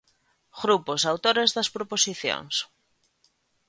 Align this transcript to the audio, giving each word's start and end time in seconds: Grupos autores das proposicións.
Grupos 0.61 1.01
autores 1.11 1.49
das 1.55 1.71
proposicións. 1.75 2.55